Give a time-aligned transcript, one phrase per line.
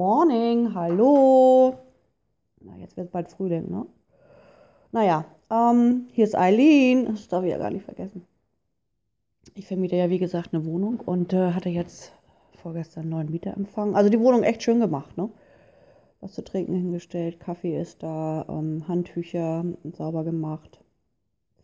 [0.00, 1.78] Morning, hallo.
[2.62, 3.84] Na, jetzt wird bald Frühling, ne?
[4.92, 7.04] Naja, ähm, hier ist Eileen.
[7.04, 8.26] Das darf ich ja gar nicht vergessen.
[9.54, 12.14] Ich vermiete ja, wie gesagt, eine Wohnung und äh, hatte jetzt
[12.62, 13.94] vorgestern einen neuen Mieter empfangen.
[13.94, 15.28] Also die Wohnung echt schön gemacht, ne?
[16.22, 20.82] Was zu trinken hingestellt, Kaffee ist da, ähm, Handtücher sauber gemacht,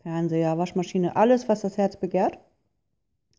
[0.03, 2.37] Fernseher, Waschmaschine, alles, was das Herz begehrt.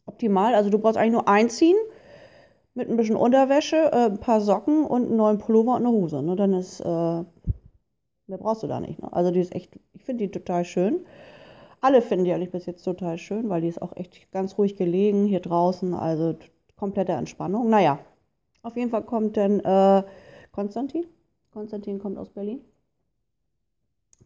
[0.06, 0.56] Optimal.
[0.56, 1.76] Also du brauchst eigentlich nur einziehen
[2.78, 6.22] mit ein bisschen Unterwäsche, äh, ein paar Socken und einen neuen Pullover und eine Hose.
[6.22, 6.36] Ne?
[6.36, 9.02] Dann ist, äh, mehr brauchst du da nicht.
[9.02, 9.12] Ne?
[9.12, 11.04] Also die ist echt, ich finde die total schön.
[11.80, 14.76] Alle finden die eigentlich bis jetzt total schön, weil die ist auch echt ganz ruhig
[14.76, 15.92] gelegen hier draußen.
[15.92, 16.36] Also
[16.76, 17.68] komplette Entspannung.
[17.68, 17.98] Naja,
[18.62, 20.04] auf jeden Fall kommt dann äh,
[20.52, 21.04] Konstantin.
[21.52, 22.60] Konstantin kommt aus Berlin.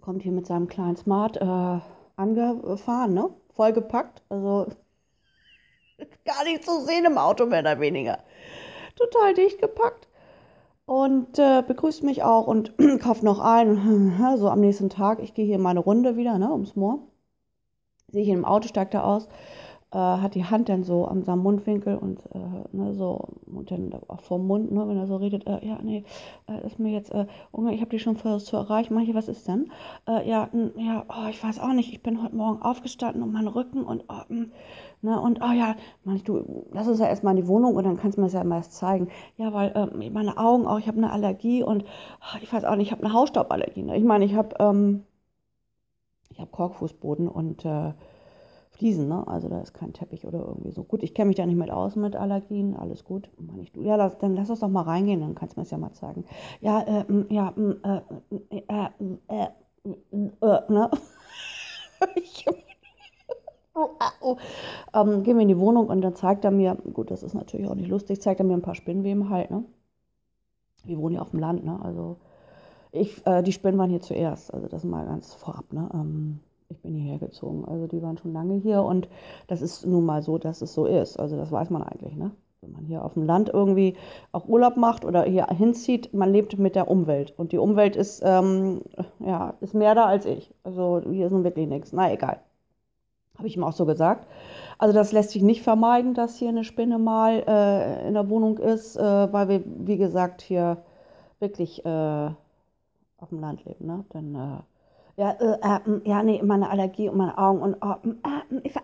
[0.03, 1.81] Kommt hier mit seinem kleinen Smart äh,
[2.17, 3.31] angefahren, ne?
[3.55, 4.23] Vollgepackt.
[4.29, 4.67] Also
[6.27, 8.19] gar nicht zu sehen im Auto, mehr oder weniger.
[8.97, 10.09] Total dicht gepackt.
[10.85, 14.37] Und äh, begrüßt mich auch und kauft noch ein.
[14.37, 16.99] So am nächsten Tag, ich gehe hier meine Runde wieder, ne, ums Moor.
[18.09, 19.29] Sehe ich im Auto, steigt er aus,
[19.93, 22.39] äh, hat die Hand dann so am seinem Mundwinkel und äh,
[22.77, 26.05] ne, so und dann auch vom Mund, ne, wenn er so redet, äh, ja, nee,
[26.49, 27.27] äh, ist mir jetzt, äh,
[27.71, 29.71] ich habe dich schon versucht zu erreichen, manche, was ist denn?
[30.09, 33.33] Äh, ja, n- ja, oh, ich weiß auch nicht, ich bin heute Morgen aufgestanden und
[33.33, 34.51] mein Rücken und, oh, mm,
[35.03, 37.97] ne, und, oh ja, manch, du, lass uns ja erstmal in die Wohnung und dann
[37.97, 39.09] kannst du mir das ja mal erst zeigen.
[39.37, 39.73] Ja, weil
[40.13, 41.85] meine Augen auch, ich habe eine Allergie und
[42.21, 43.83] ah, ich weiß auch nicht, ich habe eine Hausstauballergie.
[43.83, 43.97] Ne?
[43.97, 45.05] Ich meine, ich habe ähm,
[46.31, 47.93] ich habe Korkfußboden und äh,
[48.73, 49.27] Fliesen, ne?
[49.29, 50.83] Also da ist kein Teppich oder irgendwie so.
[50.85, 53.31] Gut, ich kenne mich da nicht mit aus mit Allergien, alles gut.
[53.39, 55.71] Meine ich, ja, lass, dann lass uns doch mal reingehen, dann kannst du mir das
[55.71, 56.25] ja mal zeigen.
[56.61, 58.01] Ja, äh, mm, ja, mm, äh,
[58.51, 58.91] äh,
[59.29, 59.47] äh,
[60.41, 60.91] äh, ne?
[62.17, 62.45] Ich-
[63.75, 63.91] Oh,
[64.21, 64.37] oh.
[64.95, 67.69] Ähm, gehen wir in die Wohnung und dann zeigt er mir, gut, das ist natürlich
[67.69, 69.65] auch nicht lustig, zeigt er mir ein paar Spinnweben halt, ne?
[70.85, 71.81] Wir wohnen ja auf dem Land, ne?
[71.83, 72.19] Also
[72.93, 75.89] ich, äh, die Spinnen waren hier zuerst, also das mal ganz vorab, ne?
[75.95, 76.41] Ähm,
[76.73, 79.09] ich bin hierher gezogen, also die waren schon lange hier und
[79.47, 81.19] das ist nun mal so, dass es so ist.
[81.19, 82.33] Also das weiß man eigentlich, ne?
[82.63, 83.97] Wenn man hier auf dem Land irgendwie
[84.31, 88.23] auch Urlaub macht oder hier hinzieht, man lebt mit der Umwelt und die Umwelt ist,
[88.25, 88.83] ähm,
[89.19, 90.55] ja, ist mehr da als ich.
[90.63, 91.93] Also hier ist nun wirklich nichts.
[91.93, 92.39] Na egal.
[93.37, 94.29] Habe ich ihm auch so gesagt.
[94.79, 98.59] Also das lässt sich nicht vermeiden, dass hier eine Spinne mal äh, in der Wohnung
[98.59, 100.85] ist, äh, weil wir, wie gesagt, hier
[101.41, 102.31] wirklich äh,
[103.19, 103.87] auf dem Land leben.
[103.87, 104.05] Ne?
[104.11, 104.72] Dann, äh,
[105.17, 108.55] ja, äh, äh, mm, ja, nee, meine Allergie und meine Augen und oh, mm, äh,
[108.55, 108.81] mm, ich, äh,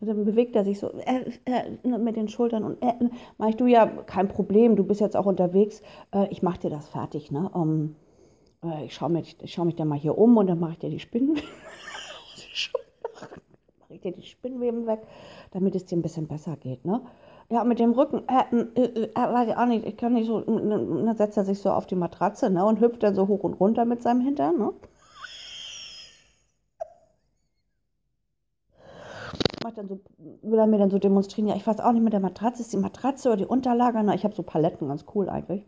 [0.00, 2.94] dann bewegt er sich so äh, äh, mit den Schultern und äh,
[3.38, 5.82] mach ich du ja kein Problem, du bist jetzt auch unterwegs,
[6.14, 7.48] äh, ich mach dir das fertig, ne?
[7.52, 7.94] Um,
[8.64, 11.00] äh, ich schaue schau mich dann mal hier um und dann mache ich dir die
[11.00, 11.36] Spinnen.
[13.80, 15.00] mache ich dir die Spinnweben weg,
[15.52, 17.00] damit es dir ein bisschen besser geht, ne?
[17.50, 20.26] Ja, mit dem Rücken, äh, äh, äh, äh, weiß ich auch nicht, ich kann nicht
[20.26, 23.14] so, n- n- dann setzt er sich so auf die Matratze, ne, und hüpft dann
[23.14, 24.72] so hoch und runter mit seinem Hintern, ne?
[29.68, 30.00] Macht dann so,
[30.40, 32.72] will er mir dann so demonstrieren, ja, ich weiß auch nicht mit der Matratze, ist
[32.72, 35.66] die Matratze oder die Unterlage, ne, ich habe so Paletten, ganz cool eigentlich.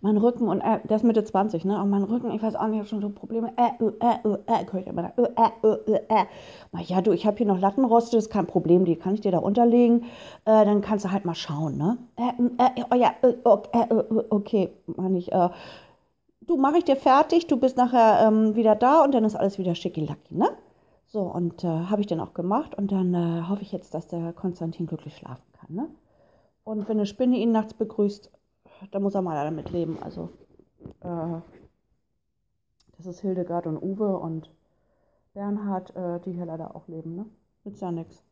[0.00, 1.78] Mein Rücken und äh, der Mitte 20, ne?
[1.82, 3.52] Und mein Rücken, ich weiß auch nicht, ich schon so Probleme.
[3.58, 5.04] Äh, äh, äh, äh, äh, ich immer.
[5.04, 6.24] Äh, äh, äh, äh, äh.
[6.72, 9.32] Na ja, du, ich habe hier noch Lattenroste, ist kein Problem, die kann ich dir
[9.32, 10.04] da unterlegen.
[10.46, 11.98] Äh, dann kannst du halt mal schauen, ne?
[12.16, 12.42] Äh,
[12.80, 15.30] äh, oh ja, äh, okay, äh, äh, okay, meine ich.
[15.30, 15.50] Äh,
[16.40, 19.58] du, mache ich dir fertig, du bist nachher ähm, wieder da und dann ist alles
[19.58, 20.48] wieder schickilacki, ne?
[21.06, 24.08] So, und äh, habe ich dann auch gemacht und dann äh, hoffe ich jetzt, dass
[24.08, 25.88] der Konstantin glücklich schlafen kann, ne?
[26.64, 28.30] Und wenn eine Spinne ihn nachts begrüßt,
[28.90, 30.02] da muss er mal damit leben.
[30.02, 30.30] Also,
[31.00, 31.40] äh,
[32.96, 34.50] das ist Hildegard und Uwe und
[35.32, 37.26] Bernhard, äh, die hier leider auch leben, ne?
[37.64, 38.24] Nützt ja nichts.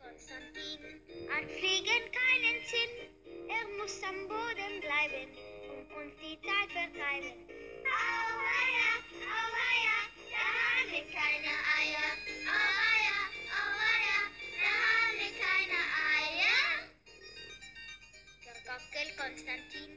[0.00, 0.78] Konstantin
[1.28, 3.48] hat Fliegen keinen Sinn.
[3.48, 5.51] Er muss am Boden bleiben
[5.96, 7.32] uns die Zeit vertreiben.
[7.84, 8.90] Auweia,
[9.28, 9.98] auweia,
[10.30, 12.08] da haben wir keine Eier.
[12.48, 13.18] Auweia,
[13.52, 14.18] auweia,
[14.60, 15.80] da haben wir keine
[16.18, 16.64] Eier.
[18.44, 19.90] Der Gockel Konstantin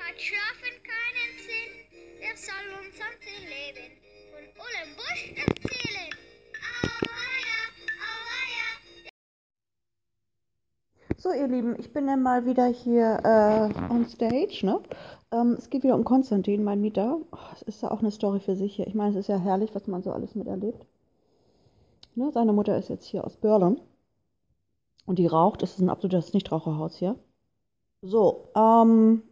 [0.00, 1.72] hat schlafen keinen Sinn.
[2.20, 3.98] Er soll uns im Leben
[4.30, 6.33] von Ulm Busch erzählen.
[11.16, 14.60] So, ihr Lieben, ich bin dann mal wieder hier äh, on stage.
[14.64, 14.80] Ne?
[15.32, 17.18] Ähm, es geht wieder um Konstantin, mein Mieter.
[17.32, 18.86] Oh, es ist ja auch eine Story für sich hier.
[18.86, 20.84] Ich meine, es ist ja herrlich, was man so alles miterlebt.
[22.14, 22.30] Ne?
[22.32, 23.80] Seine Mutter ist jetzt hier aus Berlin.
[25.06, 25.62] Und die raucht.
[25.62, 27.16] Es ist ein absolutes Nichtraucherhaus hier.
[28.02, 29.22] So, ähm,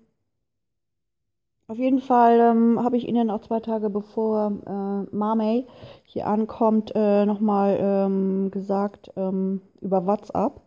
[1.69, 5.67] auf jeden Fall ähm, habe ich Ihnen auch zwei Tage bevor äh, Marmey
[6.05, 10.61] hier ankommt, äh, nochmal ähm, gesagt ähm, über WhatsApp,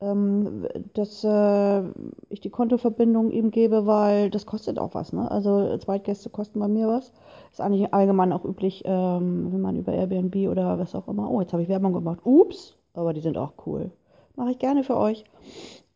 [0.00, 1.82] ähm, dass äh,
[2.28, 5.12] ich die Kontoverbindung ihm gebe, weil das kostet auch was.
[5.12, 5.30] Ne?
[5.30, 7.12] Also Zweitgäste kosten bei mir was.
[7.50, 11.30] Ist eigentlich allgemein auch üblich, ähm, wenn man über Airbnb oder was auch immer.
[11.30, 12.20] Oh, jetzt habe ich Werbung gemacht.
[12.24, 13.90] Ups, aber die sind auch cool.
[14.36, 15.24] Mache ich gerne für euch.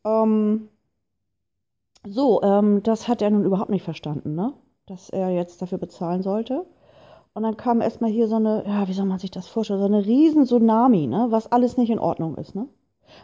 [0.04, 0.68] Ähm,
[2.06, 4.54] so, ähm, das hat er nun überhaupt nicht verstanden, ne?
[4.86, 6.64] Dass er jetzt dafür bezahlen sollte.
[7.34, 9.86] Und dann kam erstmal hier so eine, ja, wie soll man sich das vorstellen, so
[9.86, 11.26] eine riesen Tsunami, ne?
[11.30, 12.66] Was alles nicht in Ordnung ist, ne?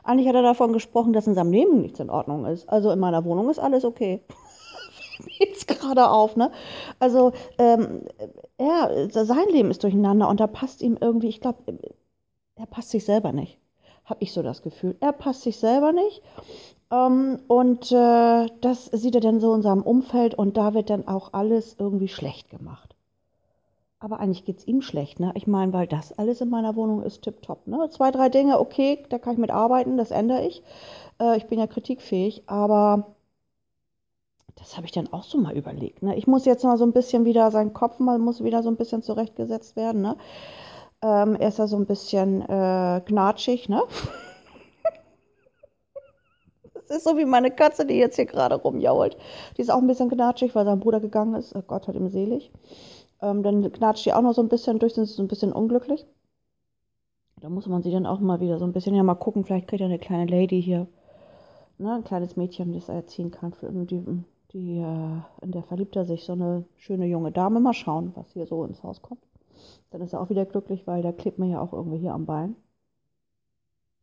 [0.05, 2.69] Eigentlich hat er davon gesprochen, dass in seinem Leben nichts in Ordnung ist.
[2.69, 4.23] Also in meiner Wohnung ist alles okay.
[5.39, 6.51] jetzt gerade auf, ne?
[6.99, 8.03] Also, ähm,
[8.59, 11.79] er, sein Leben ist durcheinander und da passt ihm irgendwie, ich glaube,
[12.57, 13.59] er passt sich selber nicht.
[14.05, 14.97] Habe ich so das Gefühl.
[15.01, 16.23] Er passt sich selber nicht.
[16.91, 21.09] Ähm, und äh, das sieht er dann so in seinem Umfeld und da wird dann
[21.09, 22.96] auch alles irgendwie schlecht gemacht.
[24.07, 25.33] Aber eigentlich geht es ihm schlecht, ne?
[25.35, 27.89] Ich meine, weil das alles in meiner Wohnung ist tipptopp, ne?
[27.91, 30.63] Zwei, drei Dinge, okay, da kann ich mit arbeiten, das ändere ich.
[31.21, 33.17] Äh, ich bin ja kritikfähig, aber
[34.55, 36.15] das habe ich dann auch so mal überlegt, ne?
[36.15, 38.77] Ich muss jetzt mal so ein bisschen wieder, sein Kopf mal muss wieder so ein
[38.77, 40.17] bisschen zurechtgesetzt werden, ne?
[41.03, 43.83] Ähm, er ist ja so ein bisschen äh, gnatschig, ne?
[46.89, 49.17] Das ist so wie meine Katze, die jetzt hier gerade rumjault.
[49.57, 51.53] Die ist auch ein bisschen gnatschig, weil sein Bruder gegangen ist.
[51.57, 52.53] Oh Gott hat ihm selig.
[53.23, 56.07] Ähm, dann knatscht die auch noch so ein bisschen durch, sind so ein bisschen unglücklich.
[57.41, 59.69] Da muss man sie dann auch mal wieder so ein bisschen, ja, mal gucken, vielleicht
[59.69, 60.87] kriegt er eine kleine Lady hier.
[61.79, 63.53] Ne, ein kleines Mädchen, das er erziehen kann.
[63.53, 64.03] Für die,
[64.53, 67.61] die, äh, in der verliebt er sich, so eine schöne junge Dame.
[67.61, 69.23] Mal schauen, was hier so ins Haus kommt.
[69.91, 72.25] Dann ist er auch wieder glücklich, weil der klebt mir ja auch irgendwie hier am
[72.25, 72.57] Bein.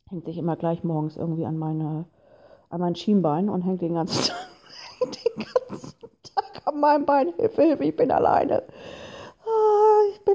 [0.09, 2.06] Hängt sich immer gleich morgens irgendwie an meine
[2.74, 4.48] an mein Schienbein und hängt den ganzen Tag,
[5.01, 7.31] den ganzen Tag an meinem Bein.
[7.38, 8.63] Hilfe, Hilfe, ich bin alleine.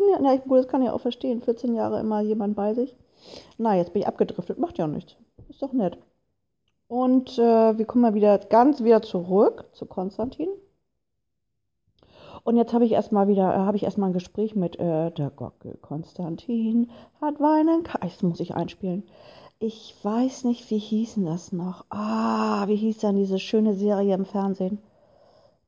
[0.08, 1.42] Ah, ja, na, gut, das kann ich auch verstehen.
[1.42, 2.96] 14 Jahre immer jemand bei sich.
[3.58, 4.58] Na, jetzt bin ich abgedriftet.
[4.58, 5.16] Macht ja nichts.
[5.48, 5.98] Ist doch nett.
[6.88, 10.48] Und äh, wir kommen mal wieder ganz wieder zurück zu Konstantin.
[12.44, 15.30] Und jetzt habe ich erstmal wieder, äh, habe ich erstmal ein Gespräch mit äh, der
[15.30, 15.76] Gockel.
[15.82, 16.90] Konstantin
[17.20, 17.84] hat Weinen.
[18.00, 19.02] Das muss ich einspielen.
[19.58, 21.84] Ich weiß nicht, wie hießen das noch?
[21.90, 24.78] Ah, wie hieß dann diese schöne Serie im Fernsehen?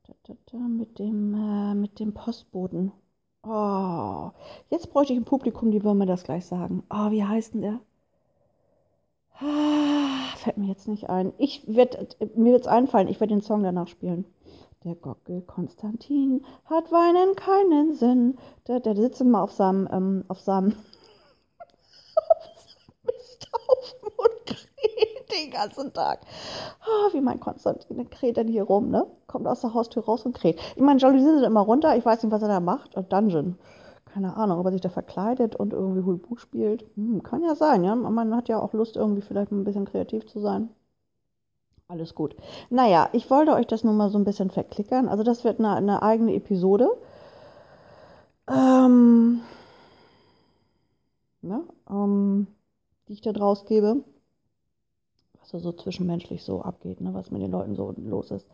[0.07, 2.93] Da, da, da, mit dem, äh, mit dem Postboten.
[3.43, 4.31] Oh,
[4.69, 6.83] jetzt bräuchte ich ein Publikum, die wollen mir das gleich sagen.
[6.91, 7.81] Oh, wie heißt denn der?
[9.39, 11.33] Ah, fällt mir jetzt nicht ein.
[11.39, 14.27] Ich werd, mir wird es einfallen, ich werde den Song danach spielen.
[14.85, 18.39] Der Gockel Konstantin hat weinen keinen Sinn.
[18.67, 20.75] Der, der sitzt immer auf seinem, ähm, auf seinem
[25.41, 26.21] den ganzen Tag.
[26.87, 29.07] Oh, wie mein Konstantin kräht dann hier rum, ne?
[29.27, 30.61] Kommt aus der Haustür raus und kräht.
[30.77, 31.97] Ich meine, Jalousien sind immer runter.
[31.97, 32.97] Ich weiß nicht, was er da macht.
[33.13, 33.59] Dungeon.
[34.13, 36.85] Keine Ahnung, ob er sich da verkleidet und irgendwie Hulbu spielt.
[36.97, 37.95] Hm, kann ja sein, ja.
[37.95, 40.71] Man hat ja auch Lust, irgendwie vielleicht ein bisschen kreativ zu sein.
[41.87, 42.37] Alles gut.
[42.71, 45.09] Naja, ich wollte euch das nur mal so ein bisschen verklickern.
[45.09, 46.89] Also, das wird eine, eine eigene Episode.
[48.49, 49.41] Ähm,
[51.43, 52.47] ne, ähm,
[53.09, 54.05] die ich da draus gebe
[55.51, 58.47] da so zwischenmenschlich so abgeht, ne, was mit den Leuten so los ist.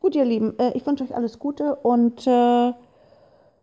[0.00, 2.72] Gut, ihr Lieben, äh, ich wünsche euch alles Gute und äh,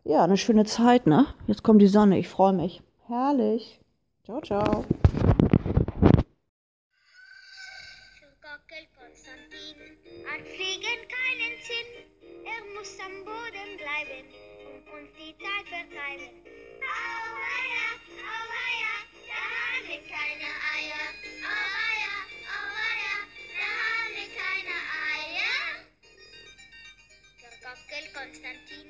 [0.04, 1.28] ja, eine schöne Zeit, ne?
[1.48, 2.82] Jetzt kommt die Sonne, ich freue mich.
[3.08, 3.80] Herrlich.
[4.24, 4.84] Ciao, ciao.
[10.32, 11.90] Hat Fliegen keinen Sinn,
[12.46, 14.26] er muss am Boden bleiben
[14.72, 16.30] und uns die Zeit vertreiben.
[16.82, 17.86] Auweia,
[18.32, 18.94] auweia,
[19.28, 21.04] da haben wir keine Eier.
[21.44, 22.01] Auweia, auweia,
[27.72, 28.88] Gockel Konstantin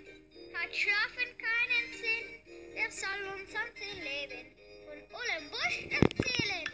[0.56, 2.42] hat Schlafen keinen Sinn,
[2.74, 4.50] der soll uns im Leben
[4.88, 6.66] von Ulm Busch erzählen.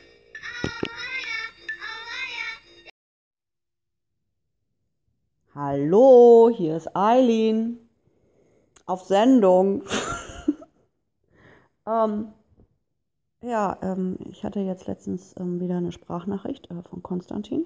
[5.53, 7.89] Hallo, hier ist Eileen.
[8.85, 9.83] Auf Sendung.
[11.85, 12.31] ähm,
[13.41, 17.65] ja, ähm, ich hatte jetzt letztens ähm, wieder eine Sprachnachricht äh, von Konstantin.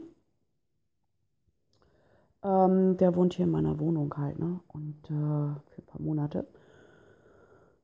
[2.44, 4.60] Ähm, der wohnt hier in meiner Wohnung halt, ne?
[4.68, 6.48] Und äh, für ein paar Monate.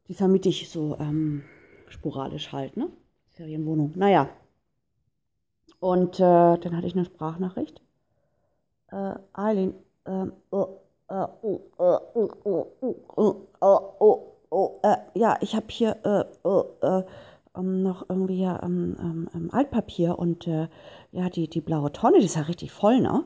[0.07, 1.43] Die vermiete ich so ähm,
[1.89, 2.89] sporadisch halt, ne?
[3.31, 3.93] Ferienwohnung.
[3.95, 4.29] Naja.
[5.79, 7.81] Und äh, dann hatte ich eine Sprachnachricht.
[8.91, 9.73] Äh, Eileen,
[10.05, 15.67] ähm, oh, äh, oh, äh, oh, oh, oh, oh, oh, oh, äh, ja, ich habe
[15.69, 17.03] hier äh, oh, äh,
[17.55, 20.67] ähm, noch irgendwie ja, ähm, ähm, Altpapier und äh,
[21.11, 23.23] ja, die, die blaue Tonne, die ist ja richtig voll, ne?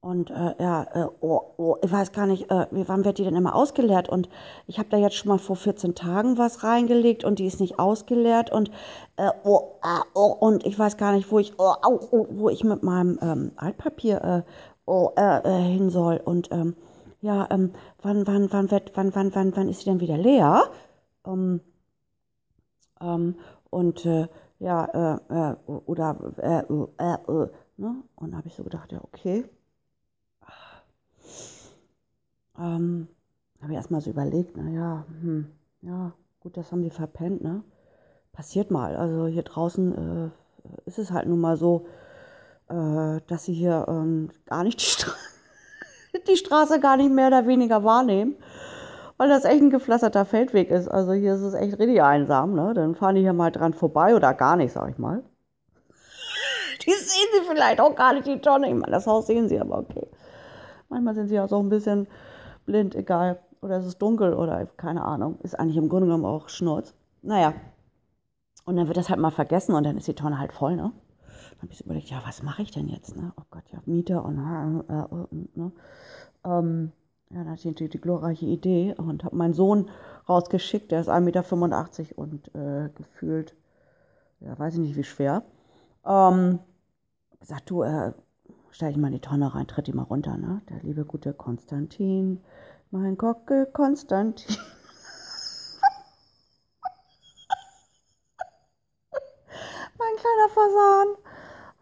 [0.00, 3.34] Und äh, ja, äh, oh, oh, ich weiß gar nicht, äh, wann wird die denn
[3.34, 4.08] immer ausgeleert?
[4.08, 4.28] Und
[4.68, 7.80] ich habe da jetzt schon mal vor 14 Tagen was reingelegt und die ist nicht
[7.80, 8.52] ausgeleert.
[8.52, 8.70] Und,
[9.16, 12.62] äh, oh, ah, oh, und ich weiß gar nicht, wo ich, oh, oh, wo ich
[12.62, 14.42] mit meinem ähm, Altpapier äh,
[14.86, 16.20] oh, äh, äh, hin soll.
[16.24, 16.76] Und ähm,
[17.20, 20.70] ja, ähm, wann, wann, wann, wird, wann, wann, wann, wann ist sie denn wieder leer?
[21.26, 21.60] Ähm,
[23.00, 23.34] ähm,
[23.70, 24.28] und äh,
[24.60, 24.84] ja,
[25.28, 27.96] äh, äh, oder äh, äh, äh, ne?
[28.14, 29.44] Und habe ich so gedacht, ja, okay.
[32.58, 33.08] Ähm,
[33.60, 35.46] habe ich erstmal so überlegt, naja, hm,
[35.82, 37.62] ja, gut, das haben die verpennt, ne?
[38.32, 38.96] Passiert mal.
[38.96, 39.94] Also hier draußen
[40.26, 40.30] äh,
[40.86, 41.86] ist es halt nun mal so,
[42.68, 45.12] äh, dass sie hier ähm, gar nicht die, Stra
[46.28, 48.36] die Straße gar nicht mehr oder weniger wahrnehmen
[49.18, 50.88] weil das echt ein gepflasterter Feldweg ist.
[50.88, 52.72] Also hier ist es echt richtig einsam, ne?
[52.72, 55.22] Dann fahren die hier mal dran vorbei oder gar nicht, sag ich mal.
[56.86, 58.68] Die sehen sie vielleicht auch gar nicht, die Tonne.
[58.68, 60.06] Ich meine, das Haus sehen sie, aber okay.
[60.88, 62.06] Manchmal sind sie auch so ein bisschen
[62.68, 63.40] blind, egal.
[63.60, 65.40] Oder es ist dunkel oder keine Ahnung.
[65.42, 66.94] Ist eigentlich im Grunde genommen auch Schnurz.
[67.22, 67.54] Naja.
[68.64, 70.92] Und dann wird das halt mal vergessen und dann ist die Tonne halt voll, ne?
[71.50, 73.32] Dann habe ich so überlegt, ja, was mache ich denn jetzt, ne?
[73.36, 75.72] Oh Gott, ja, Mieter und, äh, äh, ne?
[76.44, 76.92] Ähm,
[77.30, 79.88] ja, da hatte ich die, die glorreiche Idee und habe meinen Sohn
[80.28, 80.92] rausgeschickt.
[80.92, 83.56] Der ist 1,85 Meter und äh, gefühlt,
[84.40, 85.42] ja, weiß ich nicht wie schwer.
[86.06, 86.58] Ähm,
[87.40, 88.12] gesagt, du, äh,
[88.70, 90.62] stell dich mal in die Tonne rein, tritt die mal runter, ne?
[90.68, 92.44] Der liebe gute Konstantin,
[92.90, 94.56] mein Gockel Konstantin.
[99.98, 101.08] mein kleiner Fasan.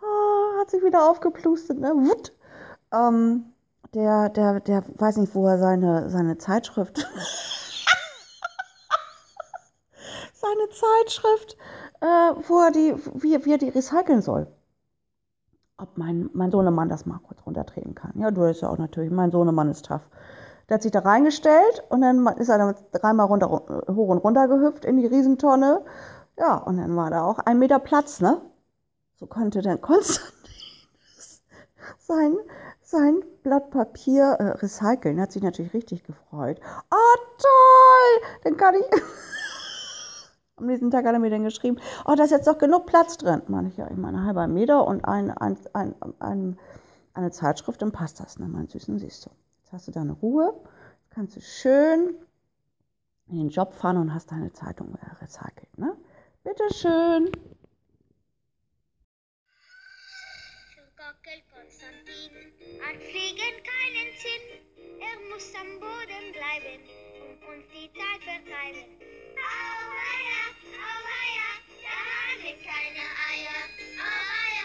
[0.03, 1.91] Oh, hat sich wieder aufgeplustet, ne?
[1.95, 2.33] Wut.
[2.93, 3.53] Ähm,
[3.95, 6.99] der, der, der weiß nicht, wo er seine, seine Zeitschrift,
[10.35, 11.57] seine Zeitschrift,
[12.01, 14.47] äh, wo er die, wie, wie er die recyceln soll.
[15.79, 18.13] Ob mein, mein Sohnemann das mal kurz runtertreten kann.
[18.15, 20.09] Ja, du bist ja auch natürlich, mein Sohnemann ist tough.
[20.69, 24.49] Der hat sich da reingestellt und dann ist er dann dreimal runter, hoch und runter
[24.49, 25.85] gehüpft in die Riesentonne.
[26.39, 28.41] Ja, und dann war da auch ein Meter Platz, ne?
[29.17, 30.33] So konnte dann Konstantin
[31.99, 32.37] sein,
[32.83, 35.21] sein Blatt Papier äh, recyceln.
[35.21, 36.61] Hat sich natürlich richtig gefreut.
[36.91, 38.29] Oh, toll!
[38.45, 38.87] Dann kann ich.
[40.57, 43.19] Am nächsten Tag hat er mir dann geschrieben: Oh, da ist jetzt doch genug Platz
[43.19, 43.43] drin.
[43.49, 46.59] Meine ich ja, ich meine, halber Meter und ein, ein, ein, ein,
[47.13, 49.31] eine Zeitschrift, dann passt das, ne, mein Süßen, siehst du.
[49.59, 50.55] Jetzt hast du deine Ruhe,
[51.11, 52.15] kannst du schön
[53.29, 55.97] in den Job fahren und hast deine Zeitung äh, recycelt, ne?
[56.43, 57.31] Bitteschön.
[61.53, 62.31] Konstantin
[62.81, 64.45] hat Fliegen keinen Sinn.
[65.01, 68.85] Er muss am Boden bleiben um uns die Zeit vertreiben.
[69.37, 73.61] Oh, Auweia, oh, Eier, da haben wir keine Eier.
[73.79, 74.56] Oh, Auweia.